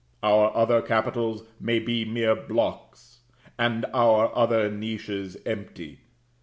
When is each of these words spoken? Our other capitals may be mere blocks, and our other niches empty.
Our 0.23 0.51
other 0.57 0.81
capitals 0.81 1.43
may 1.59 1.77
be 1.77 2.05
mere 2.05 2.35
blocks, 2.35 3.19
and 3.59 3.85
our 3.93 4.35
other 4.35 4.67
niches 4.67 5.37
empty. 5.45 5.99